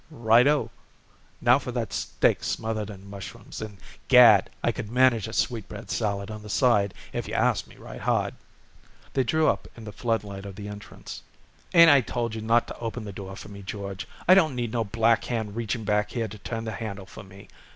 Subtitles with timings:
[0.09, 0.71] "Right o!
[1.41, 3.77] Now for that steak smothered in mushrooms, and,
[4.07, 4.49] gad!
[4.63, 8.33] I could manage a sweetbread salad on the side if you asked me right hard."
[9.13, 11.21] They drew up in the flood light of the entrance.
[11.75, 14.07] "'Ain't I told you not to open the door for me, George?
[14.27, 17.47] I don't need no black hand reaching back here to turn the handle for me.